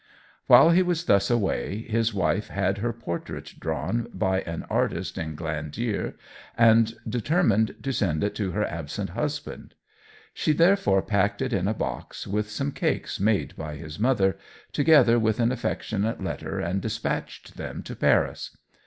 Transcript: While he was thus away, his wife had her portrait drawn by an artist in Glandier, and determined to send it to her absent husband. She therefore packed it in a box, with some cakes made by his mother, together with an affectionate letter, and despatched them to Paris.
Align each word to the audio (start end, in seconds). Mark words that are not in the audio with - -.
While 0.47 0.71
he 0.71 0.81
was 0.81 1.05
thus 1.05 1.29
away, 1.29 1.83
his 1.83 2.11
wife 2.11 2.47
had 2.47 2.79
her 2.79 2.91
portrait 2.91 3.53
drawn 3.59 4.07
by 4.11 4.41
an 4.41 4.63
artist 4.67 5.15
in 5.15 5.35
Glandier, 5.35 6.15
and 6.57 6.95
determined 7.07 7.75
to 7.83 7.93
send 7.93 8.23
it 8.23 8.33
to 8.33 8.49
her 8.49 8.65
absent 8.65 9.11
husband. 9.11 9.75
She 10.33 10.53
therefore 10.53 11.03
packed 11.03 11.39
it 11.39 11.53
in 11.53 11.67
a 11.67 11.75
box, 11.75 12.25
with 12.25 12.49
some 12.49 12.71
cakes 12.71 13.19
made 13.19 13.55
by 13.55 13.75
his 13.75 13.99
mother, 13.99 14.39
together 14.73 15.19
with 15.19 15.39
an 15.39 15.51
affectionate 15.51 16.19
letter, 16.19 16.59
and 16.59 16.81
despatched 16.81 17.55
them 17.57 17.83
to 17.83 17.95
Paris. 17.95 18.57